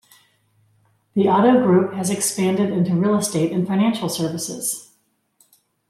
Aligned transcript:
The 1.13 1.27
Otto 1.27 1.63
group 1.63 1.93
has 1.93 2.09
expanded 2.09 2.71
into 2.71 2.95
real 2.95 3.19
estate 3.19 3.51
and 3.51 3.67
financial 3.67 4.09
services. 4.09 4.89